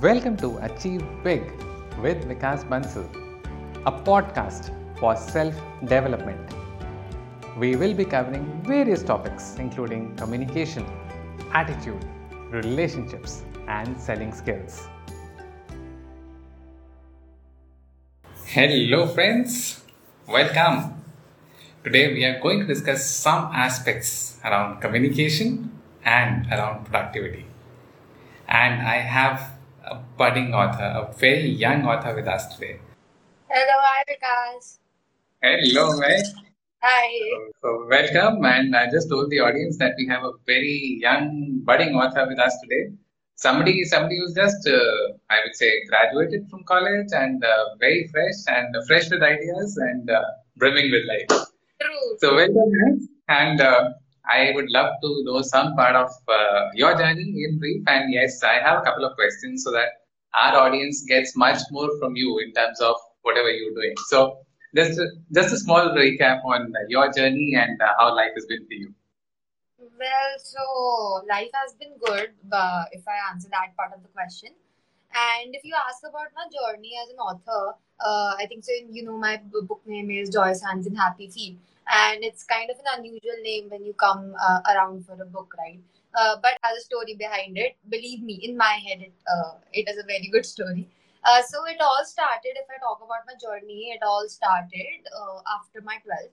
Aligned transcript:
Welcome 0.00 0.36
to 0.38 0.58
Achieve 0.58 1.04
Big 1.22 1.42
with 2.02 2.24
Vikas 2.26 2.64
Bansal, 2.68 3.06
a 3.86 3.92
podcast 3.92 4.70
for 4.98 5.14
self 5.14 5.54
development. 5.82 6.40
We 7.56 7.76
will 7.76 7.94
be 7.94 8.04
covering 8.04 8.62
various 8.64 9.02
topics 9.02 9.56
including 9.58 10.16
communication, 10.16 10.84
attitude, 11.52 12.04
relationships, 12.50 13.44
and 13.68 13.98
selling 14.00 14.32
skills. 14.32 14.88
Hello, 18.46 19.06
friends. 19.06 19.82
Welcome. 20.26 21.04
Today, 21.84 22.12
we 22.12 22.24
are 22.24 22.40
going 22.40 22.58
to 22.60 22.66
discuss 22.66 23.06
some 23.06 23.50
aspects 23.54 24.38
around 24.44 24.80
communication 24.80 25.70
and 26.04 26.46
around 26.50 26.86
productivity. 26.86 27.46
And 28.48 28.82
I 28.82 28.96
have 28.96 29.53
a 29.86 29.96
budding 30.16 30.54
author, 30.54 30.84
a 30.84 31.12
very 31.14 31.48
young 31.48 31.84
author 31.86 32.14
with 32.14 32.26
us 32.26 32.54
today. 32.54 32.80
Hello, 33.48 33.76
hi 33.82 34.02
Vikas. 34.08 34.78
Hello, 35.42 35.98
mate. 35.98 36.26
Hi. 36.82 37.08
So, 37.62 37.86
welcome. 37.88 38.44
And 38.44 38.76
I 38.76 38.90
just 38.90 39.08
told 39.08 39.30
the 39.30 39.40
audience 39.40 39.78
that 39.78 39.94
we 39.96 40.06
have 40.06 40.22
a 40.24 40.32
very 40.46 40.98
young, 41.00 41.60
budding 41.64 41.94
author 41.94 42.26
with 42.26 42.38
us 42.38 42.56
today. 42.62 42.92
Somebody, 43.36 43.84
somebody 43.84 44.18
who's 44.18 44.34
just, 44.34 44.66
uh, 44.68 45.12
I 45.30 45.40
would 45.44 45.54
say, 45.54 45.70
graduated 45.88 46.48
from 46.50 46.62
college 46.64 47.08
and 47.12 47.42
uh, 47.44 47.64
very 47.80 48.08
fresh 48.12 48.40
and 48.46 48.74
fresh 48.86 49.10
with 49.10 49.22
ideas 49.22 49.76
and 49.76 50.10
uh, 50.10 50.22
brimming 50.56 50.90
with 50.90 51.04
life. 51.08 51.46
True. 51.80 52.16
So 52.18 52.34
welcome, 52.34 52.72
guys. 52.72 53.08
And 53.28 53.60
uh, 53.60 53.90
I 54.28 54.52
would 54.54 54.70
love 54.70 54.92
to 55.02 55.22
know 55.24 55.42
some 55.42 55.74
part 55.76 55.96
of 55.96 56.10
uh, 56.28 56.68
your 56.74 56.96
journey 56.96 57.44
in 57.44 57.58
brief. 57.58 57.82
And 57.86 58.12
yes, 58.12 58.42
I 58.42 58.54
have 58.54 58.78
a 58.78 58.82
couple 58.82 59.04
of 59.04 59.14
questions 59.16 59.64
so 59.64 59.70
that 59.72 59.88
our 60.34 60.56
audience 60.56 61.04
gets 61.06 61.36
much 61.36 61.58
more 61.70 61.90
from 61.98 62.16
you 62.16 62.38
in 62.38 62.52
terms 62.52 62.80
of 62.80 62.96
whatever 63.22 63.50
you're 63.50 63.74
doing. 63.74 63.94
So 64.06 64.38
just 64.74 64.98
a, 64.98 65.08
just 65.32 65.52
a 65.52 65.58
small 65.58 65.90
recap 65.90 66.44
on 66.44 66.72
uh, 66.74 66.80
your 66.88 67.12
journey 67.12 67.54
and 67.56 67.80
uh, 67.80 67.92
how 67.98 68.14
life 68.14 68.32
has 68.34 68.46
been 68.46 68.66
for 68.66 68.72
you. 68.72 68.94
Well, 69.78 70.38
so 70.38 71.24
life 71.28 71.50
has 71.54 71.74
been 71.74 71.92
good, 72.04 72.30
but 72.44 72.88
if 72.92 73.06
I 73.06 73.32
answer 73.32 73.48
that 73.50 73.76
part 73.76 73.92
of 73.94 74.02
the 74.02 74.08
question. 74.08 74.50
And 75.14 75.54
if 75.54 75.64
you 75.64 75.74
ask 75.88 76.02
about 76.02 76.28
my 76.34 76.46
journey 76.50 76.92
as 77.00 77.10
an 77.10 77.16
author, 77.16 77.76
uh, 78.00 78.34
I 78.36 78.46
think 78.48 78.64
so. 78.64 78.72
You 78.90 79.04
know, 79.04 79.16
my 79.16 79.40
book 79.52 79.80
name 79.86 80.10
is 80.10 80.28
Joyous 80.28 80.60
Hands 80.62 80.84
in 80.84 80.96
Happy 80.96 81.30
Feet, 81.30 81.56
and 81.88 82.24
it's 82.24 82.44
kind 82.44 82.70
of 82.70 82.76
an 82.78 82.98
unusual 82.98 83.38
name 83.42 83.68
when 83.70 83.84
you 83.84 83.92
come 83.94 84.34
uh, 84.40 84.60
around 84.74 85.04
for 85.06 85.14
a 85.20 85.26
book, 85.26 85.54
right? 85.58 85.80
Uh, 86.14 86.36
but 86.42 86.52
has 86.62 86.78
a 86.78 86.80
story 86.82 87.14
behind 87.14 87.58
it. 87.58 87.76
Believe 87.88 88.22
me, 88.22 88.34
in 88.42 88.56
my 88.56 88.78
head, 88.86 89.00
it 89.02 89.12
uh, 89.28 89.54
it 89.72 89.88
is 89.88 89.98
a 89.98 90.06
very 90.06 90.28
good 90.32 90.46
story. 90.46 90.88
Uh, 91.24 91.42
so 91.42 91.64
it 91.66 91.80
all 91.80 92.04
started. 92.04 92.54
If 92.62 92.66
I 92.70 92.78
talk 92.78 93.00
about 93.04 93.26
my 93.26 93.34
journey, 93.40 93.92
it 93.96 94.02
all 94.04 94.26
started 94.28 95.08
uh, 95.18 95.40
after 95.58 95.80
my 95.82 95.96
12th 96.06 96.30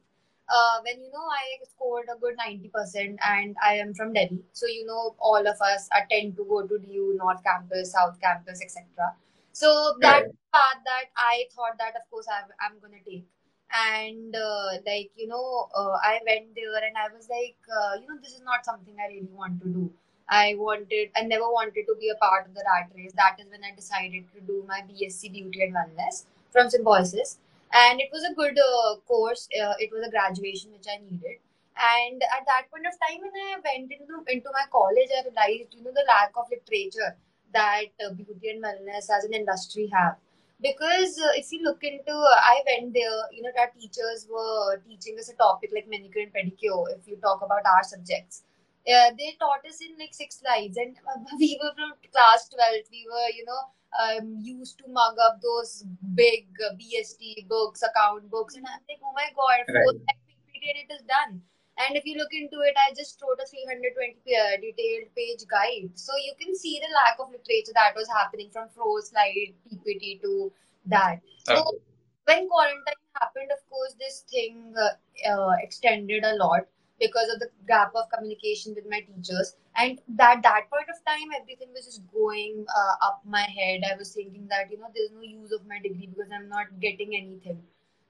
uh, 0.50 0.78
when 0.86 1.02
you 1.02 1.12
know 1.12 1.28
I 1.32 1.64
scored 1.70 2.08
a 2.14 2.20
good 2.20 2.36
90% 2.38 3.18
and 3.26 3.56
I 3.64 3.76
am 3.76 3.94
from 3.94 4.14
Delhi. 4.14 4.44
So 4.54 4.68
you 4.68 4.86
know 4.86 5.16
all 5.20 5.48
of 5.48 5.62
us 5.62 5.88
are 5.96 6.06
tend 6.12 6.36
to 6.38 6.46
go 6.46 6.66
to 6.68 6.78
DU, 6.80 7.16
North 7.18 7.44
Campus, 7.44 7.92
South 7.94 8.20
Campus, 8.22 8.62
etc. 8.62 9.14
So 9.54 9.96
that 10.02 10.24
Right. 10.24 10.32
path 10.54 10.80
that 10.86 11.06
I 11.18 11.46
thought 11.56 11.78
that 11.80 11.96
of 11.96 12.10
course 12.12 12.28
I'm, 12.28 12.50
I'm 12.60 12.80
gonna 12.82 13.02
take. 13.06 13.26
And 13.74 14.36
uh, 14.36 14.82
like 14.86 15.12
you 15.16 15.28
know, 15.28 15.70
uh, 15.76 15.98
I 16.04 16.20
went 16.26 16.56
there 16.56 16.84
and 16.84 16.98
I 16.98 17.14
was 17.16 17.30
like, 17.30 17.58
uh, 17.70 18.00
you 18.00 18.08
know, 18.08 18.20
this 18.22 18.34
is 18.34 18.42
not 18.44 18.66
something 18.66 18.96
I 19.00 19.08
really 19.08 19.30
want 19.34 19.62
to 19.62 19.68
do. 19.68 19.92
I 20.30 20.56
wanted, 20.58 21.10
I 21.16 21.24
never 21.24 21.44
wanted 21.44 21.86
to 21.88 21.96
be 22.00 22.10
a 22.10 22.16
part 22.16 22.48
of 22.48 22.54
the 22.54 22.64
rat 22.66 22.90
race. 22.96 23.12
That 23.18 23.36
is 23.40 23.48
when 23.52 23.64
I 23.64 23.76
decided 23.76 24.24
to 24.34 24.42
do 24.42 24.64
my 24.68 24.82
BSc 24.82 25.32
Beauty 25.32 25.64
and 25.64 25.76
Wellness 25.76 26.24
from 26.52 26.70
Symbiosis 26.70 27.38
and 27.74 28.02
it 28.02 28.10
was 28.12 28.24
a 28.24 28.34
good 28.34 28.58
uh, 28.60 28.96
course. 29.08 29.48
Uh, 29.52 29.74
it 29.80 29.92
was 29.92 30.06
a 30.06 30.12
graduation 30.12 30.72
which 30.72 30.88
I 30.92 31.00
needed. 31.04 31.40
And 31.80 32.22
at 32.22 32.46
that 32.48 32.70
point 32.70 32.86
of 32.86 32.94
time, 33.00 33.22
when 33.22 33.32
I 33.34 33.58
went 33.64 33.92
into 33.92 34.24
into 34.28 34.50
my 34.52 34.66
college, 34.72 35.10
I 35.16 35.24
realized 35.24 35.74
you 35.74 35.84
know 35.84 35.92
the 35.92 36.06
lack 36.08 36.32
of 36.36 36.52
literature 36.52 37.16
that 37.54 37.92
uh, 38.04 38.14
beauty 38.14 38.50
and 38.50 38.64
wellness 38.64 39.10
as 39.10 39.24
an 39.24 39.34
industry 39.34 39.90
have. 39.94 40.18
Because 40.62 41.18
uh, 41.18 41.34
if 41.36 41.52
you 41.52 41.64
look 41.64 41.84
into, 41.84 42.14
I 42.14 42.62
went 42.68 42.94
there, 42.94 43.20
you 43.32 43.42
know, 43.42 43.50
our 43.60 43.72
teachers 43.74 44.28
were 44.30 44.78
teaching 44.88 45.18
us 45.20 45.30
a 45.30 45.36
topic 45.36 45.72
like 45.74 45.88
manicure 45.90 46.22
and 46.22 46.34
pedicure. 46.34 46.86
If 46.96 47.08
you 47.08 47.18
talk 47.18 47.42
about 47.42 47.66
our 47.66 47.84
subjects, 47.84 48.44
uh, 48.88 49.10
they 49.18 49.36
taught 49.40 49.66
us 49.68 49.82
in 49.82 49.98
like 49.98 50.14
six 50.14 50.40
slides, 50.40 50.78
and 50.78 50.96
we 51.40 51.60
were 51.62 51.74
from 51.76 51.94
class 52.14 52.48
12. 52.50 52.86
We 52.92 53.08
were, 53.10 53.30
you 53.36 53.46
know, 53.46 53.62
um, 54.00 54.38
used 54.40 54.78
to 54.80 54.86
mug 54.88 55.18
up 55.20 55.42
those 55.42 55.84
big 56.16 56.48
uh, 56.64 56.74
BST 56.76 57.48
books, 57.48 57.82
account 57.84 58.30
books, 58.30 58.56
and 58.56 58.66
I'm 58.68 58.82
like, 58.88 59.00
oh 59.04 59.14
my 59.16 59.30
god, 59.36 59.66
Right. 59.68 59.84
four 59.84 59.94
line 59.94 60.22
PPT 60.30 60.62
and 60.70 60.80
it 60.86 60.94
is 60.94 61.02
done. 61.10 61.42
And 61.78 61.96
if 61.98 62.06
you 62.06 62.18
look 62.18 62.34
into 62.34 62.60
it, 62.62 62.76
I 62.78 62.94
just 62.96 63.22
wrote 63.22 63.40
a 63.42 63.48
320 63.48 64.20
pa- 64.26 64.58
detailed 64.62 65.10
page 65.16 65.44
guide. 65.50 65.92
So 65.96 66.14
you 66.26 66.34
can 66.40 66.56
see 66.56 66.80
the 66.80 66.94
lack 66.94 67.18
of 67.20 67.32
literature 67.32 67.74
that 67.76 67.96
was 67.96 68.08
happening 68.10 68.50
from 68.52 68.70
Froze 68.70 69.10
slide, 69.10 69.54
PPT 69.68 70.22
to 70.22 70.52
that. 70.86 71.22
So 71.44 71.64
Okay. 71.64 71.78
when 72.26 72.48
quarantine 72.50 73.02
happened, 73.20 73.52
of 73.52 73.62
course, 73.70 73.94
this 74.00 74.22
thing 74.30 74.74
uh, 74.78 75.32
uh, 75.32 75.56
extended 75.62 76.24
a 76.24 76.36
lot 76.36 76.62
because 77.00 77.30
of 77.34 77.40
the 77.40 77.50
gap 77.68 77.92
of 77.96 78.10
communication 78.12 78.74
with 78.76 78.86
my 78.90 79.02
teachers. 79.02 79.56
And 79.76 80.00
that 80.18 80.42
that 80.44 80.70
point 80.72 80.88
of 80.90 81.00
time, 81.06 81.30
everything 81.40 81.70
was 81.74 81.86
just 81.86 82.04
going 82.14 82.66
uh, 82.70 82.96
up 83.08 83.22
my 83.26 83.42
head. 83.58 83.82
I 83.90 83.96
was 83.98 84.14
thinking 84.14 84.48
that 84.50 84.72
you 84.72 84.78
know 84.80 84.90
there's 84.94 85.12
no 85.12 85.22
use 85.22 85.52
of 85.52 85.66
my 85.68 85.80
degree 85.80 86.08
because 86.08 86.32
I'm 86.34 86.50
not 86.50 86.80
getting 86.80 87.16
anything. 87.16 87.62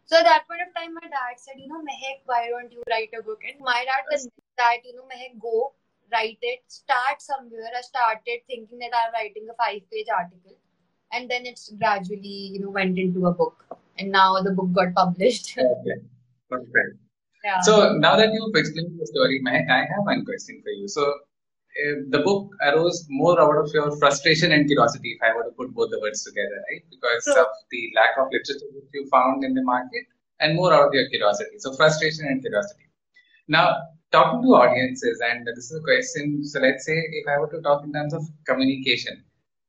So 0.06 0.18
at 0.18 0.26
that 0.26 0.48
point 0.48 0.62
of 0.62 0.74
time, 0.76 0.94
my 0.94 1.08
dad 1.08 1.38
said, 1.38 1.56
you 1.58 1.68
know, 1.68 1.80
Mehak, 1.80 2.22
why 2.26 2.50
don't 2.50 2.72
you 2.72 2.84
write 2.90 3.10
a 3.18 3.24
book? 3.24 3.42
And 3.48 3.60
my 3.62 3.86
dad 3.86 4.04
convinced 4.10 4.30
that, 4.58 4.84
you 4.84 4.96
know, 4.96 5.08
Mehak, 5.08 5.40
go 5.40 5.74
write 6.12 6.40
it, 6.42 6.60
start 6.68 7.22
somewhere. 7.22 7.72
I 7.76 7.82
started 7.82 8.42
thinking 8.48 8.80
that 8.80 8.92
I'm 8.92 9.14
writing 9.14 9.48
a 9.50 9.56
five-page 9.56 10.08
article, 10.14 10.58
and 11.14 11.30
then 11.30 11.46
it's 11.46 11.72
gradually, 11.80 12.52
you 12.54 12.60
know, 12.60 12.70
went 12.70 13.00
into 13.00 13.28
a 13.28 13.32
book, 13.32 13.66
and 13.98 14.12
now 14.12 14.42
the 14.42 14.52
book 14.52 14.74
got 14.74 14.94
published. 14.94 15.58
Okay. 15.58 16.02
Perfect. 16.50 17.00
yeah. 17.44 17.62
So 17.62 17.94
now 17.98 18.18
that 18.18 18.34
you've 18.34 18.56
explained 18.56 19.00
the 19.00 19.08
story, 19.08 19.42
Mehak, 19.46 19.70
I 19.70 19.80
have 19.80 20.04
one 20.04 20.26
question 20.26 20.62
for 20.62 20.72
you. 20.72 20.88
So 20.88 21.14
the 22.10 22.20
book 22.20 22.52
arose 22.64 23.06
more 23.10 23.40
out 23.40 23.58
of 23.64 23.74
your 23.74 23.96
frustration 23.98 24.52
and 24.52 24.68
curiosity, 24.68 25.18
if 25.18 25.22
I 25.22 25.36
were 25.36 25.44
to 25.44 25.52
put 25.52 25.74
both 25.74 25.92
the 25.92 26.00
words 26.00 26.24
together, 26.24 26.64
right? 26.70 26.84
Because 26.90 27.24
True. 27.24 27.42
of 27.42 27.48
the 27.72 27.92
lack 27.96 28.18
of 28.18 28.28
literature 28.32 28.66
that 28.74 28.88
you 28.94 29.08
found 29.10 29.44
in 29.44 29.54
the 29.54 29.64
market, 29.64 30.06
and 30.40 30.56
more 30.56 30.74
out 30.74 30.88
of 30.88 30.94
your 30.94 31.08
curiosity. 31.10 31.58
So 31.60 31.74
frustration 31.74 32.26
and 32.28 32.42
curiosity. 32.42 32.88
Now, 33.48 33.78
talking 34.12 34.42
to 34.42 34.48
audiences, 34.50 35.22
and 35.24 35.48
this 35.48 35.72
is 35.72 35.78
a 35.80 35.84
question. 35.84 36.44
So 36.44 36.60
let's 36.60 36.86
say 36.86 36.98
if 36.98 37.28
I 37.28 37.40
were 37.40 37.52
to 37.52 37.62
talk 37.62 37.84
in 37.84 37.94
terms 37.94 38.14
of 38.14 38.24
communication. 38.46 39.24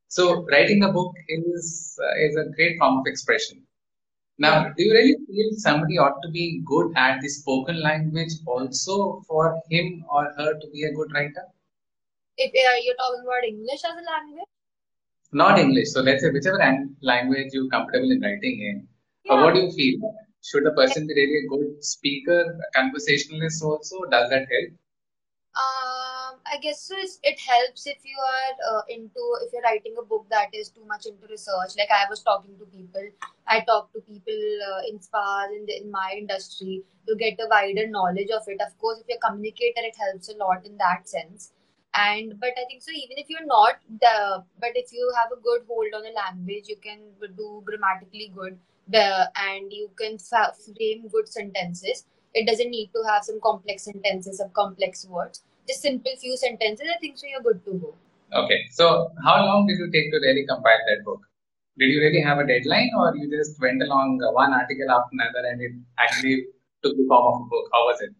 So 0.08 0.44
writing 0.46 0.82
a 0.84 0.92
book 0.92 1.14
is 1.28 1.98
uh, 2.02 2.26
is 2.26 2.36
a 2.36 2.50
great 2.56 2.78
form 2.78 2.98
of 2.98 3.06
expression. 3.06 3.62
Now, 4.38 4.70
do 4.76 4.82
you 4.82 4.92
really 4.92 5.16
feel 5.26 5.50
somebody 5.56 5.98
ought 5.98 6.20
to 6.22 6.30
be 6.30 6.62
good 6.66 6.92
at 6.96 7.20
the 7.20 7.28
spoken 7.28 7.80
language 7.80 8.32
also 8.46 9.22
for 9.28 9.62
him 9.70 10.04
or 10.10 10.32
her 10.36 10.58
to 10.58 10.70
be 10.70 10.84
a 10.84 10.92
good 10.92 11.12
writer? 11.12 11.44
If 12.36 12.50
uh, 12.50 12.78
you're 12.82 12.96
talking 12.96 13.24
about 13.24 13.44
English 13.46 13.82
as 13.84 13.92
a 13.92 14.04
language, 14.10 14.48
Not 15.32 15.58
English. 15.58 15.90
So 15.92 16.00
let's 16.00 16.22
say 16.22 16.30
whichever 16.30 16.58
language 17.00 17.48
you're 17.52 17.68
comfortable 17.68 18.10
in 18.10 18.20
writing 18.20 18.60
in. 18.60 18.88
Uh, 19.30 19.42
what 19.42 19.54
do 19.54 19.60
you 19.60 19.72
feel? 19.72 20.14
Should 20.42 20.66
a 20.66 20.72
person 20.72 21.06
be 21.06 21.14
really 21.14 21.44
a 21.44 21.48
good 21.48 21.84
speaker, 21.84 22.40
a 22.40 22.78
conversationalist 22.78 23.62
also? 23.62 23.96
Does 24.10 24.28
that 24.30 24.46
help? 24.50 24.72
Um, 25.54 26.40
I 26.46 26.56
guess 26.60 26.80
so 26.80 26.94
it's, 26.98 27.18
it 27.22 27.38
helps 27.38 27.86
if 27.86 27.98
you 28.04 28.16
are 28.16 28.78
uh, 28.78 28.82
into 28.88 29.20
if 29.42 29.52
you're 29.52 29.62
writing 29.62 29.94
a 29.98 30.02
book 30.02 30.26
that 30.30 30.48
is 30.54 30.70
too 30.70 30.84
much 30.86 31.06
into 31.06 31.26
research. 31.28 31.76
Like 31.78 31.90
I 31.90 32.08
was 32.08 32.22
talking 32.22 32.56
to 32.58 32.64
people, 32.64 33.06
I 33.46 33.60
talk 33.60 33.92
to 33.92 34.00
people 34.00 34.40
uh, 34.68 34.80
in 34.88 35.00
spas 35.00 35.50
in 35.54 35.66
the, 35.66 35.76
in 35.76 35.90
my 35.90 36.14
industry 36.16 36.82
to 37.06 37.16
get 37.16 37.38
a 37.38 37.48
wider 37.48 37.86
knowledge 37.86 38.30
of 38.30 38.42
it. 38.48 38.60
Of 38.66 38.78
course, 38.78 39.00
if 39.00 39.06
you're 39.08 39.18
a 39.22 39.28
communicator, 39.28 39.82
it 39.84 39.96
helps 39.96 40.30
a 40.30 40.36
lot 40.36 40.64
in 40.64 40.78
that 40.78 41.08
sense. 41.08 41.52
And 41.94 42.40
but 42.40 42.50
I 42.56 42.64
think 42.68 42.82
so 42.82 42.90
even 42.90 43.18
if 43.18 43.28
you're 43.28 43.46
not 43.46 43.76
the 44.00 44.44
but 44.60 44.70
if 44.74 44.92
you 44.92 45.12
have 45.16 45.30
a 45.30 45.40
good 45.40 45.62
hold 45.68 45.94
on 45.94 46.06
a 46.06 46.12
language, 46.12 46.68
you 46.68 46.76
can 46.76 47.00
do 47.36 47.62
grammatically 47.64 48.32
good 48.34 48.58
the 48.88 49.30
and 49.36 49.72
you 49.72 49.90
can 49.96 50.18
fa- 50.18 50.54
frame 50.64 51.08
good 51.08 51.28
sentences. 51.28 52.04
It 52.34 52.46
doesn't 52.46 52.70
need 52.70 52.90
to 52.94 53.02
have 53.08 53.24
some 53.24 53.40
complex 53.42 53.84
sentences, 53.84 54.38
some 54.38 54.50
complex 54.54 55.06
words 55.06 55.42
just 55.68 55.82
simple 55.82 56.12
few 56.20 56.36
sentences, 56.36 56.86
I 56.94 56.98
think 56.98 57.18
so 57.18 57.26
you're 57.26 57.42
good 57.42 57.64
to 57.64 57.72
go. 57.74 57.94
Okay. 58.32 58.60
So 58.70 59.10
how 59.24 59.44
long 59.44 59.66
did 59.66 59.78
you 59.78 59.90
take 59.90 60.10
to 60.12 60.18
really 60.18 60.46
compile 60.46 60.82
that 60.88 61.04
book? 61.04 61.20
Did 61.78 61.90
you 61.90 62.00
really 62.00 62.20
have 62.20 62.38
a 62.38 62.46
deadline 62.46 62.90
or 62.96 63.16
you 63.16 63.30
just 63.30 63.60
went 63.60 63.82
along 63.82 64.18
one 64.32 64.52
article 64.52 64.90
after 64.90 65.12
another 65.12 65.48
and 65.48 65.60
it 65.60 65.72
actually 65.98 66.46
took 66.82 66.96
the 66.96 67.06
form 67.08 67.34
of 67.34 67.40
a 67.42 67.44
book? 67.44 67.66
How 67.72 67.84
was 67.86 68.00
it? 68.02 68.10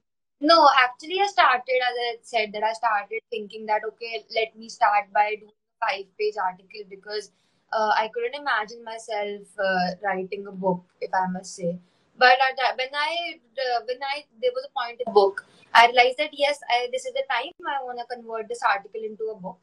No, 0.43 0.69
actually 0.85 1.21
I 1.21 1.27
started 1.27 1.81
as 1.89 1.97
I 2.07 2.17
said 2.23 2.53
that 2.53 2.63
I 2.65 2.73
started 2.75 3.21
thinking 3.31 3.65
that 3.67 3.83
okay, 3.91 4.25
let 4.35 4.57
me 4.57 4.69
start 4.69 5.13
by 5.13 5.37
doing 5.37 5.53
a 5.53 5.87
five 5.87 6.07
page 6.19 6.35
article 6.43 6.83
because 6.91 7.31
uh, 7.73 7.93
I 7.97 8.09
couldn't 8.13 8.35
imagine 8.35 8.85
myself 8.85 9.47
uh, 9.59 9.87
writing 10.03 10.47
a 10.47 10.53
book, 10.53 10.83
if 11.01 11.15
I 11.15 11.27
must 11.29 11.55
say. 11.55 11.79
But 12.19 12.37
at 12.49 12.57
that, 12.59 12.77
when 12.77 12.93
I 12.95 13.39
uh, 13.67 13.81
when 13.87 14.03
I 14.13 14.25
there 14.43 14.53
was 14.55 14.67
a 14.69 14.73
point 14.79 15.01
in 15.01 15.05
the 15.07 15.13
book, 15.13 15.47
I 15.73 15.87
realized 15.87 16.19
that 16.19 16.31
yes, 16.33 16.59
I, 16.69 16.89
this 16.93 17.07
is 17.07 17.15
the 17.15 17.25
time 17.31 17.53
I 17.67 17.83
want 17.85 17.99
to 18.01 18.07
convert 18.15 18.49
this 18.49 18.63
article 18.75 19.01
into 19.03 19.31
a 19.31 19.37
book. 19.41 19.61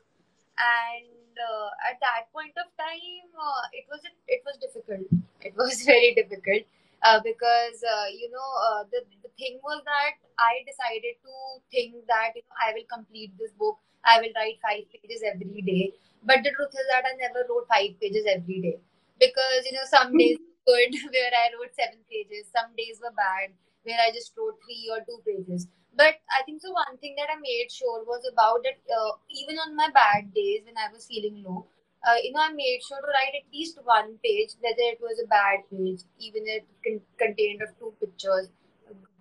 And 0.60 1.36
uh, 1.40 1.70
at 1.90 2.00
that 2.02 2.28
point 2.34 2.54
of 2.60 2.68
time, 2.78 3.28
uh, 3.38 3.64
it 3.74 3.86
was 3.90 4.02
it 4.28 4.42
was 4.46 4.58
difficult. 4.58 5.08
It 5.42 5.56
was 5.56 5.84
very 5.92 6.14
difficult 6.16 6.64
uh, 7.04 7.20
because 7.24 7.84
you 8.14 8.30
know 8.32 8.50
the 8.92 9.02
thing 9.40 9.60
was 9.64 9.82
that 9.86 10.20
I 10.38 10.64
decided 10.68 11.16
to 11.24 11.34
think 11.72 11.96
that 12.08 12.36
you 12.36 12.44
know 12.44 12.58
I 12.60 12.74
will 12.76 12.88
complete 12.92 13.34
this 13.40 13.52
book. 13.58 13.78
I 14.06 14.20
will 14.22 14.34
write 14.36 14.60
five 14.64 14.86
pages 14.92 15.24
every 15.26 15.62
day. 15.64 15.94
But 16.24 16.44
the 16.44 16.52
truth 16.52 16.76
is 16.76 16.88
that 16.92 17.08
I 17.08 17.16
never 17.20 17.48
wrote 17.50 17.68
five 17.72 17.96
pages 18.00 18.28
every 18.28 18.60
day 18.62 18.78
because 19.20 19.66
you 19.66 19.74
know 19.76 19.88
some 19.90 20.16
days 20.18 20.38
were 20.68 20.76
good 20.76 20.92
where 21.16 21.34
I 21.34 21.50
wrote 21.56 21.74
seven 21.76 22.00
pages, 22.12 22.52
some 22.52 22.72
days 22.78 23.00
were 23.02 23.16
bad 23.16 23.56
where 23.84 24.00
I 24.00 24.12
just 24.12 24.36
wrote 24.38 24.60
three 24.64 24.92
or 24.92 25.00
two 25.08 25.20
pages. 25.26 25.68
But 25.96 26.20
I 26.32 26.44
think 26.46 26.62
so. 26.62 26.72
One 26.72 26.98
thing 27.00 27.16
that 27.18 27.32
I 27.32 27.40
made 27.40 27.72
sure 27.72 28.04
was 28.06 28.24
about 28.32 28.64
that 28.64 28.80
uh, 28.88 29.12
even 29.32 29.58
on 29.60 29.76
my 29.76 29.90
bad 29.94 30.34
days 30.34 30.64
when 30.66 30.78
I 30.78 30.92
was 30.94 31.08
feeling 31.08 31.44
low, 31.44 31.68
uh, 32.08 32.16
you 32.24 32.32
know, 32.32 32.42
I 32.42 32.52
made 32.54 32.80
sure 32.88 33.00
to 33.02 33.08
write 33.08 33.36
at 33.36 33.52
least 33.54 33.80
one 33.84 34.18
page, 34.24 34.56
whether 34.62 34.86
it 34.96 35.00
was 35.02 35.20
a 35.24 35.28
bad 35.28 35.68
page, 35.72 36.02
even 36.20 36.44
if 36.48 36.64
it 36.84 37.02
contained 37.18 37.62
of 37.62 37.76
two 37.80 37.94
pictures, 38.00 38.48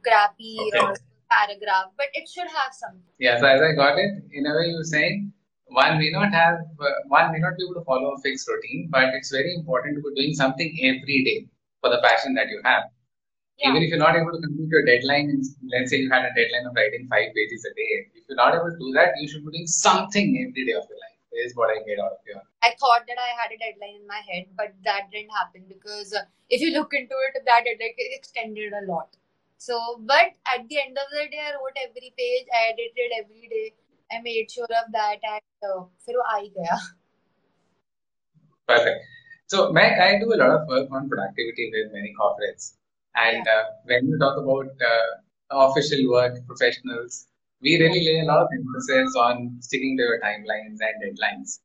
crappy 0.04 0.56
Okay. 0.60 0.78
or 0.78 0.96
paragraph, 1.30 1.92
but 1.96 2.06
it 2.14 2.28
should 2.28 2.48
have 2.48 2.72
something. 2.72 3.02
Yeah, 3.18 3.38
so 3.38 3.46
as 3.46 3.60
I 3.60 3.72
got 3.72 3.98
it, 3.98 4.22
in 4.32 4.46
a 4.46 4.54
way 4.56 4.68
you're 4.68 4.84
saying 4.84 5.32
one 5.66 5.98
may 5.98 6.10
not 6.10 6.32
have, 6.32 6.60
uh, 6.80 6.90
one 7.08 7.32
may 7.32 7.38
not 7.38 7.56
be 7.56 7.64
able 7.64 7.74
to 7.80 7.84
follow 7.84 8.12
a 8.14 8.20
fixed 8.20 8.48
routine, 8.48 8.88
but 8.90 9.14
it's 9.14 9.30
very 9.30 9.54
important 9.54 9.96
to 9.96 10.02
be 10.08 10.14
doing 10.22 10.34
something 10.34 10.70
every 10.82 11.24
day 11.24 11.46
for 11.80 11.90
the 11.90 12.00
passion 12.02 12.34
that 12.34 12.48
you 12.48 12.60
have. 12.64 12.84
Yeah. 13.58 13.70
Even 13.70 13.82
if 13.82 13.90
you're 13.90 13.98
not 13.98 14.16
able 14.16 14.32
to 14.32 14.40
complete 14.40 14.68
your 14.70 14.84
deadline, 14.86 15.42
let's 15.72 15.90
say 15.90 15.98
you 15.98 16.10
had 16.10 16.24
a 16.24 16.32
deadline 16.34 16.66
of 16.66 16.74
writing 16.76 17.06
five 17.10 17.34
pages 17.34 17.66
a 17.66 17.74
day, 17.74 18.06
if 18.14 18.24
you're 18.28 18.36
not 18.36 18.54
able 18.54 18.70
to 18.70 18.78
do 18.78 18.92
that, 18.92 19.12
you 19.20 19.28
should 19.28 19.44
be 19.44 19.52
doing 19.52 19.66
something 19.66 20.46
every 20.48 20.64
day 20.64 20.72
of 20.72 20.86
your 20.88 20.98
life. 20.98 21.14
Is 21.44 21.54
what 21.54 21.70
I 21.70 21.78
get 21.86 22.00
out 22.00 22.12
of 22.12 22.18
your. 22.26 22.42
I 22.64 22.74
thought 22.80 23.02
that 23.06 23.16
I 23.16 23.30
had 23.40 23.52
a 23.52 23.58
deadline 23.58 24.00
in 24.00 24.06
my 24.08 24.20
head, 24.28 24.46
but 24.56 24.74
that 24.82 25.02
didn't 25.12 25.30
happen 25.30 25.62
because 25.68 26.12
if 26.48 26.60
you 26.60 26.72
look 26.72 26.92
into 26.92 27.14
it, 27.14 27.42
that 27.46 27.62
deadline 27.64 27.94
extended 28.16 28.72
a 28.72 28.90
lot. 28.90 29.14
So, 29.58 30.00
but 30.06 30.38
at 30.46 30.68
the 30.68 30.78
end 30.78 30.96
of 30.96 31.10
the 31.10 31.28
day, 31.30 31.42
I 31.42 31.52
wrote 31.58 31.76
every 31.82 32.14
page, 32.16 32.46
I 32.54 32.72
edited 32.72 33.10
every 33.18 33.48
day, 33.50 33.74
I 34.10 34.22
made 34.22 34.50
sure 34.50 34.70
of 34.70 34.92
that, 34.92 35.18
and 35.22 35.42
uh, 35.66 35.84
फिर 36.06 36.16
वो 36.16 36.78
Perfect. 38.68 39.00
So, 39.48 39.72
Mehak, 39.72 39.98
I 39.98 40.20
do 40.20 40.32
a 40.32 40.36
lot 40.36 40.50
of 40.50 40.68
work 40.68 40.88
on 40.92 41.08
productivity 41.08 41.72
with 41.72 41.92
many 41.92 42.14
corporates, 42.20 42.74
and 43.16 43.44
yeah. 43.44 43.52
uh, 43.52 43.64
when 43.84 44.06
you 44.06 44.18
talk 44.18 44.38
about 44.38 44.68
uh, 44.90 45.66
official 45.70 46.08
work 46.08 46.38
professionals, 46.46 47.26
we 47.60 47.80
really 47.80 48.04
lay 48.04 48.20
a 48.20 48.24
lot 48.24 48.42
of 48.42 48.48
emphasis 48.52 49.16
on 49.16 49.56
sticking 49.60 49.96
to 49.96 50.02
your 50.04 50.20
timelines 50.20 50.78
and 50.86 51.02
deadlines. 51.02 51.60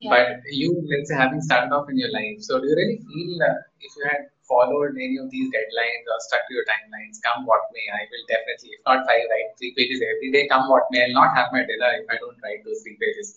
Yeah. 0.00 0.10
But 0.10 0.42
you, 0.50 0.84
let's 0.90 1.08
say, 1.08 1.16
having 1.16 1.40
started 1.40 1.72
off 1.72 1.88
in 1.88 1.96
your 1.96 2.12
life, 2.12 2.40
so 2.40 2.60
do 2.60 2.66
you 2.66 2.76
really 2.76 2.98
feel 2.98 3.42
uh, 3.42 3.62
if 3.80 3.92
you 3.96 4.04
had 4.04 4.26
followed 4.52 4.96
any 5.06 5.16
of 5.24 5.30
these 5.34 5.48
deadlines 5.56 6.04
or 6.14 6.18
stuck 6.28 6.44
to 6.48 6.54
your 6.58 6.66
timelines, 6.70 7.20
come 7.26 7.46
what 7.50 7.64
may, 7.76 7.86
I 7.98 8.02
will 8.12 8.24
definitely, 8.32 8.70
if 8.76 8.82
not 8.90 9.06
five, 9.08 9.24
write 9.32 9.50
three 9.58 9.72
pages 9.78 10.04
every 10.10 10.30
day, 10.36 10.44
come 10.52 10.68
what 10.74 10.92
may, 10.92 11.04
I'll 11.06 11.18
not 11.20 11.36
have 11.40 11.48
my 11.56 11.64
dinner 11.70 11.90
if 12.00 12.06
I 12.14 12.20
don't 12.22 12.38
write 12.44 12.62
those 12.68 12.82
three 12.84 12.98
pages. 13.00 13.32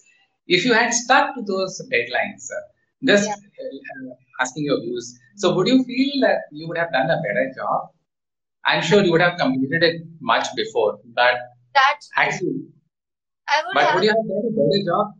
If 0.47 0.65
you 0.65 0.73
had 0.73 0.93
stuck 0.93 1.33
to 1.35 1.41
those 1.51 1.81
deadlines, 1.95 2.49
just 3.11 3.29
Yeah. 3.29 3.35
uh, 3.65 4.13
asking 4.43 4.65
your 4.65 4.79
views, 4.81 5.11
so 5.43 5.55
would 5.55 5.67
you 5.73 5.83
feel 5.91 6.21
that 6.27 6.49
you 6.51 6.67
would 6.67 6.77
have 6.77 6.91
done 6.91 7.09
a 7.09 7.19
better 7.27 7.45
job? 7.55 7.89
I'm 8.65 8.81
sure 8.81 9.03
you 9.03 9.11
would 9.11 9.21
have 9.21 9.37
completed 9.37 9.83
it 9.83 10.01
much 10.19 10.47
before, 10.55 10.99
but 11.21 11.35
That's 11.75 12.09
actually, 12.15 12.65
I 13.47 13.61
would 13.65 13.75
but 13.75 13.83
have. 13.85 13.95
would 13.95 14.03
you 14.03 14.09
have 14.09 14.27
done 14.33 14.45
a 14.51 14.55
better 14.59 14.81
job? 14.91 15.13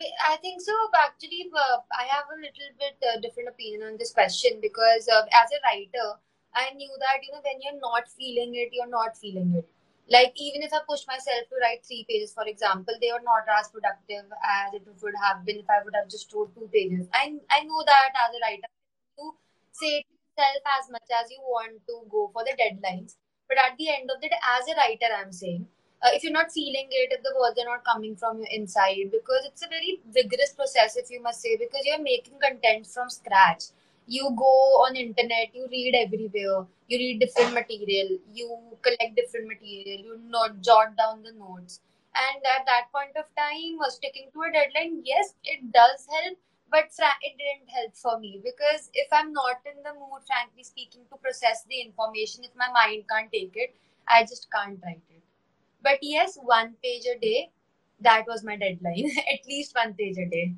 I 0.00 0.36
think 0.40 0.60
so. 0.62 0.72
Actually, 0.96 1.50
uh, 1.54 1.78
I 1.92 2.04
have 2.08 2.24
a 2.32 2.40
little 2.40 2.70
bit 2.78 2.96
uh, 3.04 3.20
different 3.20 3.48
opinion 3.50 3.82
on 3.82 3.96
this 3.98 4.12
question 4.12 4.58
because 4.60 5.08
uh, 5.08 5.24
as 5.28 5.48
a 5.52 5.60
writer, 5.64 6.08
I 6.54 6.72
knew 6.74 6.90
that 7.00 7.20
you 7.22 7.32
know 7.32 7.42
when 7.44 7.60
you're 7.60 7.80
not 7.80 8.08
feeling 8.08 8.54
it, 8.54 8.70
you're 8.72 8.88
not 8.88 9.16
feeling 9.16 9.52
it. 9.56 9.68
Like 10.08 10.32
even 10.36 10.62
if 10.62 10.72
I 10.72 10.80
pushed 10.88 11.06
myself 11.06 11.46
to 11.50 11.56
write 11.60 11.84
three 11.84 12.04
pages, 12.08 12.32
for 12.32 12.46
example, 12.46 12.94
they 13.00 13.12
were 13.12 13.22
not 13.22 13.44
as 13.60 13.68
productive 13.68 14.24
as 14.42 14.74
it 14.74 14.88
would 14.88 15.18
have 15.22 15.44
been 15.44 15.60
if 15.60 15.68
I 15.68 15.84
would 15.84 15.94
have 15.94 16.08
just 16.08 16.32
wrote 16.32 16.54
two 16.54 16.68
pages. 16.72 17.06
I 17.12 17.36
I 17.50 17.60
know 17.64 17.84
that 17.84 18.16
as 18.16 18.32
a 18.32 18.40
writer, 18.40 18.70
you 19.18 19.36
say 19.72 20.00
yourself 20.00 20.64
as 20.80 20.90
much 20.90 21.08
as 21.12 21.30
you 21.30 21.44
want 21.44 21.76
to 21.92 22.08
go 22.08 22.30
for 22.32 22.42
the 22.48 22.56
deadlines, 22.56 23.20
but 23.48 23.60
at 23.60 23.76
the 23.76 23.92
end 23.92 24.08
of 24.08 24.20
the 24.20 24.32
day, 24.32 24.40
as 24.56 24.64
a 24.64 24.74
writer, 24.80 25.12
I'm 25.12 25.32
saying 25.32 25.68
uh, 26.02 26.10
if 26.14 26.22
you're 26.24 26.32
not 26.32 26.52
feeling 26.52 26.88
it, 26.90 27.12
if 27.12 27.22
the 27.22 27.34
words 27.38 27.58
are 27.60 27.64
not 27.66 27.84
coming 27.84 28.16
from 28.16 28.38
your 28.38 28.48
inside, 28.50 29.10
because 29.12 29.44
it's 29.46 29.62
a 29.62 29.68
very 29.68 30.00
vigorous 30.12 30.52
process, 30.52 30.96
if 30.96 31.10
you 31.10 31.22
must 31.22 31.40
say, 31.42 31.56
because 31.56 31.84
you're 31.84 32.02
making 32.02 32.34
content 32.40 32.86
from 32.86 33.10
scratch. 33.10 33.64
You 34.06 34.30
go 34.36 34.54
on 34.84 34.96
internet, 34.96 35.54
you 35.54 35.68
read 35.70 35.94
everywhere, 35.94 36.66
you 36.88 36.98
read 36.98 37.20
different 37.20 37.54
material, 37.54 38.18
you 38.34 38.58
collect 38.82 39.14
different 39.14 39.46
material, 39.48 40.00
you 40.04 40.20
note, 40.26 40.60
jot 40.62 40.96
down 40.96 41.22
the 41.22 41.32
notes. 41.32 41.80
And 42.14 42.42
at 42.44 42.66
that 42.66 42.90
point 42.92 43.16
of 43.16 43.26
time, 43.36 43.78
uh, 43.84 43.90
sticking 43.90 44.30
to 44.32 44.42
a 44.42 44.50
deadline, 44.52 45.02
yes, 45.04 45.34
it 45.44 45.70
does 45.72 46.06
help, 46.10 46.38
but 46.70 46.90
it 47.22 47.34
didn't 47.38 47.68
help 47.70 47.94
for 47.96 48.18
me 48.18 48.40
because 48.42 48.90
if 48.94 49.08
I'm 49.12 49.32
not 49.32 49.60
in 49.64 49.82
the 49.82 49.92
mood, 49.94 50.22
frankly 50.26 50.64
speaking, 50.64 51.02
to 51.10 51.16
process 51.18 51.64
the 51.68 51.80
information, 51.80 52.44
if 52.44 52.50
my 52.56 52.70
mind 52.72 53.04
can't 53.08 53.30
take 53.32 53.52
it, 53.54 53.76
I 54.08 54.22
just 54.22 54.48
can't 54.50 54.78
write 54.82 55.02
it. 55.10 55.19
But 55.82 55.98
yes, 56.02 56.38
one 56.40 56.74
page 56.82 57.04
a 57.06 57.18
day, 57.18 57.50
that 58.00 58.24
was 58.26 58.44
my 58.44 58.56
deadline. 58.56 59.10
At 59.32 59.46
least 59.46 59.74
one 59.74 59.94
page 59.94 60.18
a 60.18 60.28
day. 60.28 60.54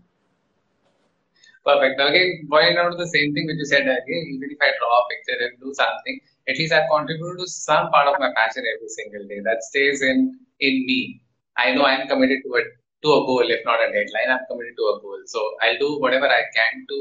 Perfect. 1.64 2.00
Again, 2.00 2.46
boiling 2.48 2.74
down 2.74 2.90
to 2.90 2.96
the 2.96 3.06
same 3.06 3.32
thing 3.34 3.46
which 3.46 3.58
you 3.58 3.64
said 3.64 3.82
earlier, 3.82 4.22
even 4.34 4.50
if 4.50 4.58
I 4.60 4.70
draw 4.78 4.98
a 4.98 5.02
picture 5.10 5.38
and 5.46 5.60
do 5.60 5.72
something, 5.74 6.20
at 6.48 6.58
least 6.58 6.72
I've 6.72 6.90
contributed 6.90 7.38
to 7.38 7.46
some 7.46 7.88
part 7.90 8.08
of 8.08 8.18
my 8.18 8.30
passion 8.34 8.64
every 8.66 8.88
single 8.88 9.28
day. 9.28 9.40
That 9.44 9.62
stays 9.62 10.02
in 10.02 10.38
in 10.58 10.86
me. 10.86 11.22
I 11.56 11.72
know 11.72 11.84
I'm 11.84 12.08
committed 12.08 12.42
to 12.44 12.50
a 12.58 12.62
to 13.02 13.08
a 13.14 13.20
goal, 13.26 13.46
if 13.46 13.64
not 13.64 13.78
a 13.78 13.92
deadline. 13.92 14.30
I'm 14.30 14.44
committed 14.50 14.74
to 14.76 14.84
a 14.90 15.00
goal. 15.00 15.22
So 15.26 15.38
I'll 15.62 15.78
do 15.78 16.00
whatever 16.00 16.26
I 16.26 16.42
can 16.56 16.86
to 16.88 16.98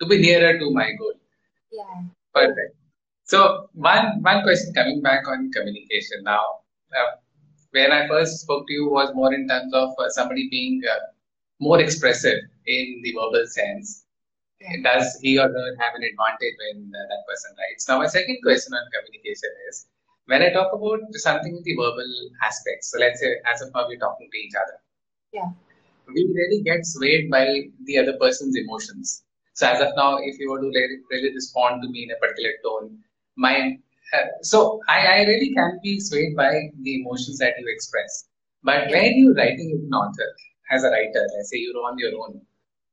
to 0.00 0.06
be 0.06 0.18
nearer 0.18 0.58
to 0.58 0.70
my 0.70 0.92
goal. 0.92 1.14
Yeah. 1.72 2.06
Perfect. 2.32 2.76
So 3.24 3.68
one 3.74 4.22
one 4.22 4.42
question 4.42 4.72
coming 4.74 5.02
back 5.02 5.26
on 5.26 5.50
communication 5.50 6.22
now. 6.22 6.62
Uh, 6.94 7.18
when 7.72 7.92
I 7.92 8.08
first 8.08 8.40
spoke 8.40 8.66
to 8.66 8.72
you 8.72 8.90
was 8.90 9.14
more 9.14 9.32
in 9.34 9.48
terms 9.48 9.72
of 9.74 9.90
uh, 9.98 10.08
somebody 10.10 10.48
being 10.50 10.82
uh, 10.90 10.98
more 11.60 11.80
expressive 11.80 12.38
in 12.66 13.00
the 13.02 13.12
verbal 13.12 13.46
sense. 13.46 14.04
Does 14.82 15.18
he 15.22 15.38
or 15.38 15.48
her 15.48 15.76
have 15.78 15.94
an 15.94 16.02
advantage 16.04 16.54
when 16.62 16.92
uh, 16.94 17.06
that 17.08 17.22
person 17.28 17.54
writes? 17.58 17.88
Now, 17.88 17.98
my 17.98 18.06
second 18.06 18.38
question 18.42 18.74
on 18.74 18.82
communication 18.94 19.50
is 19.68 19.86
when 20.26 20.42
I 20.42 20.50
talk 20.50 20.72
about 20.72 21.00
something 21.12 21.56
in 21.56 21.62
the 21.64 21.74
verbal 21.76 22.10
aspects. 22.42 22.90
So 22.92 22.98
let's 22.98 23.20
say 23.20 23.36
as 23.52 23.62
of 23.62 23.72
now 23.74 23.86
we're 23.88 23.98
talking 23.98 24.28
to 24.30 24.38
each 24.38 24.54
other 24.54 24.78
Yeah. 25.32 25.50
we 26.08 26.22
really 26.34 26.62
get 26.62 26.84
swayed 26.86 27.30
by 27.30 27.68
the 27.84 27.98
other 27.98 28.16
person's 28.18 28.56
emotions. 28.56 29.24
So 29.54 29.66
as 29.68 29.80
of 29.80 29.94
now, 29.96 30.18
if 30.18 30.38
you 30.38 30.50
were 30.50 30.60
to 30.60 30.68
really, 30.68 31.34
respond 31.34 31.82
to 31.82 31.88
me 31.88 32.04
in 32.04 32.10
a 32.12 32.16
particular 32.16 32.54
tone, 32.64 32.98
my 33.36 33.78
so 34.42 34.80
I, 34.88 35.06
I 35.06 35.24
really 35.24 35.52
can 35.54 35.78
be 35.82 36.00
swayed 36.00 36.36
by 36.36 36.52
the 36.82 37.00
emotions 37.00 37.38
that 37.38 37.54
you 37.58 37.66
express. 37.68 38.28
But 38.62 38.90
Yeah. 38.90 38.96
when 38.96 39.18
you're 39.18 39.34
writing 39.34 39.70
an 39.72 39.92
author, 39.92 40.28
as 40.70 40.84
a 40.84 40.90
writer, 40.90 41.26
let's 41.36 41.50
say 41.50 41.58
you're 41.58 41.82
on 41.84 41.98
your 41.98 42.12
own, 42.22 42.40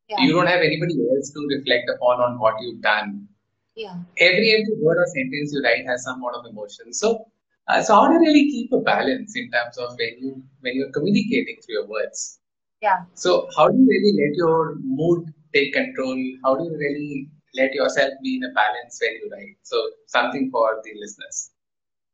Yeah. 0.10 0.22
you 0.22 0.34
don't 0.34 0.48
have 0.48 0.62
anybody 0.62 0.96
else 1.12 1.32
to 1.32 1.48
reflect 1.48 1.90
upon 1.96 2.22
on 2.22 2.40
what 2.40 2.56
you've 2.62 2.82
done. 2.82 3.28
Yeah. 3.76 3.98
Every 4.20 4.52
every 4.58 4.76
word 4.82 4.98
or 4.98 5.08
sentence 5.08 5.54
you 5.54 5.62
write 5.64 5.86
has 5.86 6.04
some 6.04 6.20
sort 6.22 6.36
of 6.36 6.46
emotion. 6.46 6.94
So 6.94 7.26
uh, 7.68 7.82
so 7.82 7.96
how 7.96 8.08
do 8.08 8.14
you 8.14 8.20
really 8.20 8.46
keep 8.52 8.72
a 8.74 8.80
balance 8.80 9.36
in 9.36 9.50
terms 9.52 9.78
of 9.78 9.96
when 9.98 10.18
you 10.20 10.44
when 10.62 10.76
you're 10.76 10.92
communicating 10.92 11.58
through 11.62 11.76
your 11.76 11.88
words? 11.88 12.40
Yeah. 12.82 13.06
So, 13.16 13.48
how 13.58 13.70
do 13.70 13.78
you 13.78 13.88
really 13.88 14.14
let 14.22 14.36
your 14.36 14.76
mood 14.84 15.34
take 15.54 15.74
control? 15.74 16.18
How 16.44 16.56
do 16.56 16.66
you 16.66 16.78
really 16.78 17.30
let 17.56 17.74
yourself 17.74 18.14
be 18.22 18.38
in 18.38 18.44
a 18.44 18.54
balance 18.54 19.00
when 19.02 19.14
you 19.24 19.30
write? 19.32 19.58
So, 19.64 19.90
something 20.08 20.50
for 20.52 20.82
the 20.84 20.92
listeners. 21.00 21.52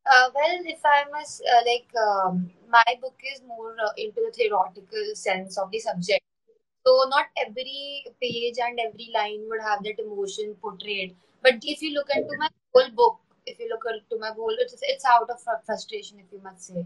Uh, 0.05 0.29
well, 0.33 0.59
if 0.65 0.79
I 0.83 1.05
must, 1.11 1.43
uh, 1.45 1.61
like, 1.65 1.87
um, 1.95 2.49
my 2.69 2.83
book 3.01 3.19
is 3.33 3.41
more 3.47 3.75
uh, 3.85 3.91
into 3.97 4.21
the 4.25 4.31
theoretical 4.31 5.13
sense 5.13 5.57
of 5.57 5.69
the 5.71 5.79
subject. 5.79 6.23
So, 6.85 7.05
not 7.09 7.27
every 7.37 8.05
page 8.21 8.55
and 8.61 8.79
every 8.79 9.11
line 9.13 9.45
would 9.49 9.61
have 9.61 9.83
that 9.83 9.99
emotion 9.99 10.55
portrayed. 10.61 11.15
But 11.43 11.55
if 11.63 11.81
you 11.81 11.93
look 11.93 12.07
into 12.13 12.35
my 12.37 12.49
whole 12.73 12.89
book, 12.91 13.19
if 13.45 13.59
you 13.59 13.69
look 13.69 13.83
into 13.85 14.19
my 14.19 14.31
whole, 14.35 14.55
it's, 14.59 14.75
it's 14.81 15.05
out 15.05 15.29
of 15.29 15.39
frustration, 15.65 16.19
if 16.19 16.25
you 16.31 16.41
must 16.43 16.63
say. 16.63 16.85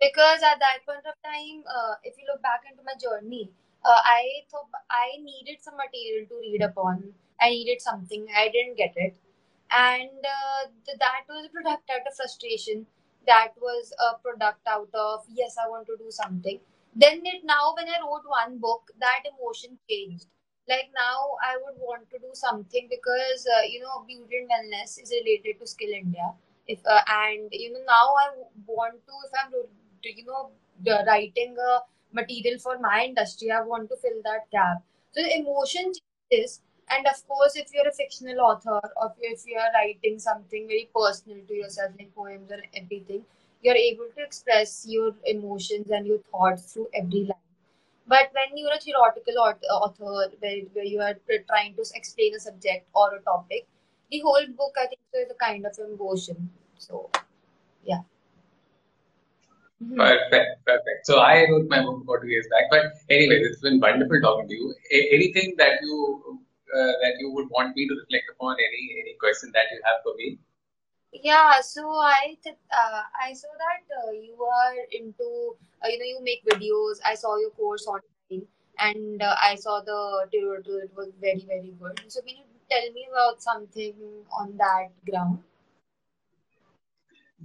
Because 0.00 0.42
at 0.42 0.58
that 0.60 0.86
point 0.86 1.06
of 1.06 1.14
time, 1.24 1.62
uh, 1.66 1.94
if 2.04 2.16
you 2.18 2.24
look 2.30 2.42
back 2.42 2.62
into 2.70 2.82
my 2.84 2.94
journey, 3.00 3.50
uh, 3.84 4.00
I 4.04 4.42
thought 4.50 4.68
I 4.90 5.18
needed 5.22 5.58
some 5.62 5.76
material 5.76 6.26
to 6.28 6.36
read 6.40 6.62
upon. 6.62 7.12
I 7.40 7.50
needed 7.50 7.80
something. 7.80 8.26
I 8.36 8.48
didn't 8.48 8.76
get 8.76 8.92
it, 8.96 9.16
and 9.70 10.10
uh, 10.34 10.62
th- 10.86 10.98
that 10.98 11.24
was 11.28 11.46
a 11.46 11.50
product 11.50 11.90
out 11.90 12.06
of 12.06 12.16
frustration. 12.16 12.86
That 13.26 13.52
was 13.60 13.92
a 14.00 14.18
product 14.18 14.66
out 14.66 14.88
of 14.94 15.24
yes, 15.28 15.56
I 15.62 15.68
want 15.68 15.86
to 15.86 15.96
do 15.98 16.10
something. 16.10 16.58
Then 16.94 17.20
it 17.24 17.44
now 17.44 17.74
when 17.76 17.88
I 17.88 18.00
wrote 18.00 18.26
one 18.26 18.58
book, 18.58 18.90
that 19.00 19.22
emotion 19.30 19.78
changed. 19.88 20.26
Like 20.68 20.90
now, 20.94 21.36
I 21.42 21.56
would 21.64 21.76
want 21.80 22.10
to 22.10 22.18
do 22.18 22.30
something 22.34 22.88
because 22.90 23.46
uh, 23.56 23.62
you 23.62 23.80
know 23.80 24.04
beauty 24.06 24.36
and 24.40 24.50
wellness 24.52 25.00
is 25.02 25.12
related 25.12 25.60
to 25.60 25.66
Skill 25.66 25.92
India. 25.94 26.32
If 26.66 26.80
uh, 26.86 27.00
and 27.08 27.48
you 27.52 27.72
know 27.72 27.84
now 27.86 28.06
I 28.24 28.28
want 28.66 28.94
to 29.06 29.14
if 29.24 29.32
I'm 29.44 29.52
you 30.02 30.24
know 30.24 30.50
writing 31.06 31.56
a 31.58 31.80
material 32.12 32.58
for 32.58 32.78
my 32.78 33.04
industry, 33.04 33.50
I 33.50 33.62
want 33.62 33.88
to 33.90 33.96
fill 33.96 34.20
that 34.24 34.50
gap. 34.50 34.82
So 35.12 35.22
the 35.22 35.36
emotion 35.38 35.92
changes, 36.30 36.60
and 36.90 37.06
of 37.06 37.26
course, 37.28 37.56
if 37.56 37.72
you're 37.74 37.88
a 37.88 37.92
fictional 37.92 38.40
author 38.40 38.80
or 38.96 39.14
if 39.20 39.44
you're 39.46 39.72
writing 39.74 40.18
something 40.18 40.66
very 40.66 40.88
personal 40.94 41.38
to 41.46 41.54
yourself, 41.54 41.92
like 41.98 42.14
poems 42.14 42.50
or 42.50 42.60
everything, 42.74 43.24
you're 43.62 43.74
able 43.74 44.06
to 44.16 44.22
express 44.22 44.86
your 44.88 45.12
emotions 45.26 45.90
and 45.90 46.06
your 46.06 46.18
thoughts 46.30 46.72
through 46.72 46.88
every 46.94 47.24
line. 47.24 47.46
But 48.06 48.30
when 48.32 48.56
you're 48.56 48.72
a 48.72 48.80
theoretical 48.80 49.38
uh, 49.38 49.74
author, 49.74 50.30
where, 50.40 50.60
where 50.72 50.84
you 50.84 51.00
are 51.00 51.14
trying 51.48 51.74
to 51.74 51.84
explain 51.94 52.34
a 52.34 52.40
subject 52.40 52.86
or 52.94 53.14
a 53.14 53.20
topic, 53.20 53.66
the 54.10 54.20
whole 54.20 54.46
book, 54.56 54.74
I 54.80 54.86
think, 54.86 55.00
is 55.14 55.30
a 55.30 55.34
kind 55.34 55.66
of 55.66 55.78
emotion. 55.78 56.50
So, 56.78 57.10
yeah. 57.84 58.00
Mm-hmm. 59.82 59.96
Perfect, 59.96 60.64
perfect. 60.66 61.06
So 61.06 61.18
I 61.20 61.46
wrote 61.48 61.68
my 61.68 61.80
book 61.82 62.02
about 62.02 62.22
two 62.22 62.28
years 62.28 62.46
back. 62.50 62.64
But 62.70 62.84
anyway, 63.10 63.36
it's 63.46 63.60
been 63.60 63.78
wonderful 63.78 64.20
talking 64.20 64.48
to 64.48 64.54
you. 64.54 64.74
A- 64.92 65.08
anything 65.14 65.54
that 65.58 65.78
you 65.82 66.40
uh, 66.74 66.92
that 67.02 67.14
you 67.20 67.30
would 67.32 67.48
want 67.50 67.76
me 67.76 67.86
to 67.86 67.94
reflect 67.94 68.24
upon? 68.34 68.56
Any 68.58 68.82
any 69.02 69.14
question 69.20 69.52
that 69.54 69.66
you 69.70 69.80
have 69.84 70.02
for 70.02 70.14
me? 70.16 70.38
Yeah, 71.12 71.60
so 71.60 71.88
I 71.90 72.36
th- 72.42 72.58
uh, 72.82 73.02
I 73.26 73.32
saw 73.34 73.48
that 73.64 73.82
uh, 74.02 74.10
you 74.12 74.42
are 74.42 74.74
into 74.92 75.56
uh, 75.84 75.88
you 75.88 75.98
know 75.98 76.10
you 76.14 76.20
make 76.22 76.44
videos. 76.44 76.98
I 77.04 77.14
saw 77.14 77.36
your 77.38 77.50
course 77.50 77.86
online, 77.86 78.46
and 78.78 79.22
uh, 79.22 79.36
I 79.40 79.54
saw 79.54 79.80
the 79.80 80.26
tutorial. 80.32 80.82
It 80.88 80.92
was 80.96 81.10
very 81.20 81.44
very 81.54 81.72
good. 81.80 82.02
So 82.08 82.20
can 82.22 82.36
you 82.36 82.44
tell 82.70 82.90
me 82.92 83.06
about 83.12 83.42
something 83.42 83.94
on 84.32 84.56
that 84.58 84.90
ground? 85.10 85.38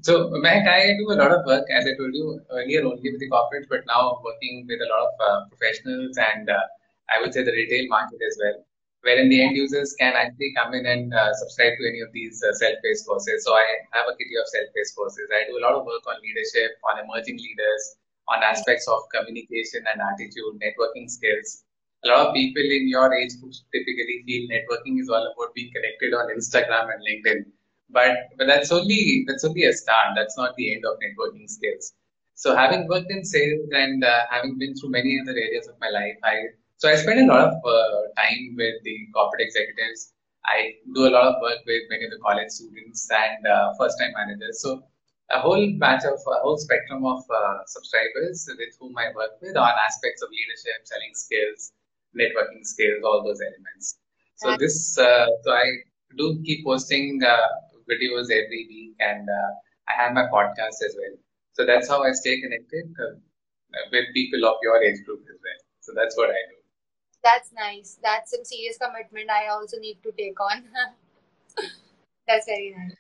So, 0.02 0.30
Mehak, 0.30 0.68
I 0.68 0.98
do 0.98 1.12
a 1.12 1.18
lot 1.22 1.32
of 1.32 1.46
work, 1.46 1.66
as 1.70 1.86
I 1.86 1.96
told 1.96 2.14
you 2.14 2.42
earlier, 2.52 2.84
only 2.84 3.12
with 3.12 3.20
the 3.20 3.30
corporates, 3.30 3.70
but 3.70 3.86
now 3.88 4.20
working 4.24 4.66
with 4.68 4.82
a 4.82 4.90
lot 4.90 5.08
of 5.08 5.14
uh, 5.22 5.46
professionals 5.50 6.18
and 6.18 6.50
uh, 6.50 6.66
I 7.14 7.22
would 7.22 7.34
say 7.34 7.44
the 7.44 7.52
retail 7.52 7.88
market 7.88 8.20
as 8.28 8.38
well, 8.42 8.66
wherein 9.02 9.30
the 9.30 9.42
end 9.44 9.56
users 9.56 9.94
can 10.00 10.14
actually 10.14 10.54
come 10.58 10.74
in 10.74 10.86
and 10.86 11.14
uh, 11.14 11.34
subscribe 11.36 11.74
to 11.80 11.88
any 11.88 12.02
of 12.02 12.12
these 12.12 12.42
uh, 12.44 12.54
self-paced 12.54 13.06
courses. 13.06 13.46
So, 13.46 13.54
I 13.54 13.66
have 13.94 14.08
a 14.10 14.18
kitty 14.18 14.36
of 14.36 14.48
self-paced 14.48 14.96
courses. 14.96 15.30
I 15.32 15.48
do 15.48 15.58
a 15.58 15.64
lot 15.64 15.74
of 15.74 15.86
work 15.86 16.02
on 16.08 16.22
leadership, 16.22 16.78
on 16.90 16.98
emerging 17.00 17.38
leaders, 17.38 17.96
on 18.30 18.42
aspects 18.44 18.88
of 18.88 19.02
communication 19.14 19.86
and 19.94 20.02
attitude, 20.02 20.58
networking 20.58 21.10
skills. 21.10 21.64
A 22.04 22.08
lot 22.10 22.28
of 22.28 22.34
people 22.34 22.64
in 22.64 22.90
your 22.90 23.14
age 23.14 23.40
groups 23.40 23.64
typically 23.72 24.24
feel 24.26 24.50
networking 24.50 25.00
is 25.00 25.08
all 25.10 25.22
about 25.24 25.54
being 25.54 25.72
connected 25.72 26.14
on 26.14 26.34
Instagram 26.34 26.90
and 26.92 27.00
LinkedIn 27.06 27.46
but 27.94 28.12
but 28.38 28.48
that's 28.48 28.72
only 28.72 29.24
that's 29.28 29.44
only 29.44 29.66
a 29.66 29.74
start. 29.74 30.14
That's 30.16 30.38
not 30.38 30.56
the 30.56 30.74
end 30.74 30.84
of 30.86 30.98
networking 31.06 31.50
skills. 31.50 31.94
So 32.36 32.56
having 32.56 32.88
worked 32.88 33.12
in 33.12 33.24
sales 33.24 33.70
and 33.72 34.04
uh, 34.04 34.22
having 34.30 34.58
been 34.58 34.76
through 34.76 34.90
many 34.90 35.20
other 35.22 35.32
areas 35.32 35.68
of 35.68 35.76
my 35.80 35.90
life, 35.90 36.18
I 36.24 36.36
so 36.78 36.90
I 36.90 36.96
spend 36.96 37.20
a 37.22 37.34
lot 37.34 37.46
of 37.48 37.54
uh, 37.64 38.02
time 38.18 38.56
with 38.58 38.76
the 38.84 38.98
corporate 39.14 39.42
executives. 39.42 40.14
I 40.46 40.74
do 40.94 41.08
a 41.08 41.12
lot 41.16 41.28
of 41.28 41.42
work 41.42 41.60
with 41.66 41.84
many 41.90 42.06
of 42.06 42.12
the 42.12 42.20
college 42.20 42.50
students 42.50 43.10
and 43.10 43.48
uh, 43.48 43.74
first-time 43.80 44.12
managers. 44.18 44.62
So 44.62 44.84
a 45.32 45.40
whole 45.40 45.66
batch 45.80 46.04
of 46.04 46.20
a 46.28 46.40
whole 46.42 46.58
spectrum 46.58 47.06
of 47.06 47.24
uh, 47.30 47.60
subscribers 47.66 48.50
with 48.58 48.76
whom 48.80 48.98
I 48.98 49.08
work 49.16 49.40
with 49.42 49.56
on 49.56 49.72
aspects 49.88 50.22
of 50.22 50.30
leadership, 50.30 50.84
selling 50.84 51.14
skills, 51.14 51.72
networking 52.20 52.66
skills, 52.66 53.02
all 53.06 53.24
those 53.24 53.40
elements. 53.42 53.98
So 54.36 54.58
this, 54.58 54.98
uh, 54.98 55.28
so 55.44 55.52
I 55.52 55.66
do 56.18 56.42
keep 56.46 56.66
posting 56.66 57.22
uh, 57.24 57.38
videos 57.90 58.26
every 58.32 58.66
week, 58.70 58.96
and 59.00 59.28
uh, 59.30 59.52
I 59.90 60.02
have 60.02 60.14
my 60.14 60.26
podcast 60.32 60.84
as 60.86 60.96
well. 60.98 61.16
So 61.54 61.66
that's 61.66 61.88
how 61.88 62.04
I 62.04 62.12
stay 62.12 62.42
connected 62.42 62.94
uh, 63.00 63.16
with 63.92 64.06
people 64.14 64.46
of 64.46 64.56
your 64.62 64.82
age 64.82 65.04
group 65.06 65.22
as 65.22 65.40
well. 65.42 65.62
So 65.82 65.94
that's 65.96 66.18
what 66.18 66.30
I 66.30 66.42
do. 66.50 66.58
That's 67.24 67.52
nice. 67.54 68.00
That's 68.04 68.32
some 68.32 68.44
serious 68.44 68.78
commitment 68.78 69.30
I 69.30 69.48
also 69.48 69.78
need 69.78 69.98
to 70.04 70.12
take 70.12 70.40
on. 70.40 70.64
that's 72.28 72.46
very 72.46 72.76
nice. 72.78 72.98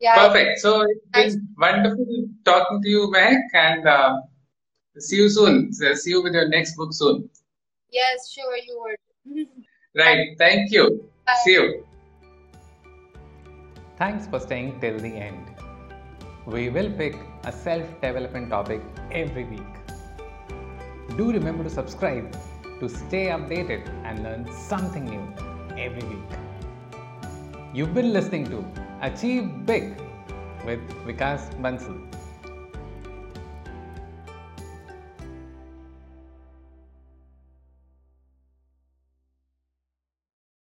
Yeah. 0.00 0.14
Perfect. 0.14 0.60
So 0.60 0.82
it's 0.82 1.00
nice. 1.14 1.34
been 1.36 1.48
wonderful 1.58 2.06
talking 2.44 2.82
to 2.82 2.88
you, 2.88 3.12
Mehak, 3.14 3.42
and 3.52 3.86
uh, 3.86 4.16
see 4.98 5.16
you 5.16 5.28
soon. 5.28 5.72
See 5.72 6.10
you 6.10 6.22
with 6.22 6.32
your 6.32 6.48
next 6.48 6.74
book 6.76 6.92
soon. 6.92 7.28
Yes, 7.90 8.32
sure, 8.32 8.56
you 8.56 8.80
would. 8.80 9.46
right. 9.96 10.28
Thank 10.38 10.72
you. 10.72 11.10
Bye. 11.26 11.34
See 11.44 11.52
you. 11.52 11.86
Thanks 14.00 14.26
for 14.26 14.40
staying 14.40 14.80
till 14.80 14.98
the 14.98 15.08
end. 15.08 15.44
We 16.46 16.70
will 16.70 16.90
pick 17.00 17.16
a 17.44 17.52
self 17.52 17.86
development 18.00 18.48
topic 18.48 18.80
every 19.12 19.44
week. 19.44 19.74
Do 21.18 21.30
remember 21.30 21.64
to 21.64 21.68
subscribe 21.68 22.34
to 22.80 22.88
stay 22.88 23.26
updated 23.26 23.82
and 24.04 24.22
learn 24.22 24.50
something 24.68 25.04
new 25.04 25.24
every 25.76 26.02
week. 26.12 26.30
You've 27.74 27.92
been 27.92 28.14
listening 28.14 28.46
to 28.46 28.64
Achieve 29.02 29.66
Big 29.66 30.00
with 30.64 30.80
Vikas 31.04 31.50
Bansal. 31.60 32.00